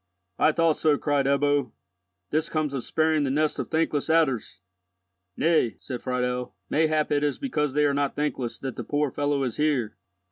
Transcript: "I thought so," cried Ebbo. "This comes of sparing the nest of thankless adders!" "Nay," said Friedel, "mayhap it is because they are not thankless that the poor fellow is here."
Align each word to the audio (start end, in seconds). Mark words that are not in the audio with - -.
"I 0.39 0.51
thought 0.51 0.77
so," 0.77 0.97
cried 0.97 1.27
Ebbo. 1.27 1.73
"This 2.31 2.49
comes 2.49 2.73
of 2.73 2.83
sparing 2.83 3.23
the 3.23 3.29
nest 3.29 3.59
of 3.59 3.67
thankless 3.67 4.09
adders!" 4.09 4.59
"Nay," 5.37 5.75
said 5.79 6.01
Friedel, 6.01 6.55
"mayhap 6.71 7.11
it 7.11 7.23
is 7.23 7.37
because 7.37 7.75
they 7.75 7.85
are 7.85 7.93
not 7.93 8.15
thankless 8.15 8.57
that 8.57 8.77
the 8.77 8.83
poor 8.83 9.11
fellow 9.11 9.43
is 9.43 9.57
here." 9.57 9.95